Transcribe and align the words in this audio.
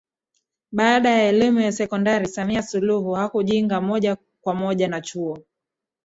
Baada 0.71 1.09
ya 1.09 1.27
elimu 1.29 1.59
ya 1.61 1.71
Sekondari 1.71 2.27
Samia 2.27 2.63
Suluhu 2.63 3.11
hakujinga 3.13 3.81
moja 3.81 4.17
kwa 4.41 4.53
moja 4.55 4.87
na 4.87 5.01
Chuo 5.01 5.39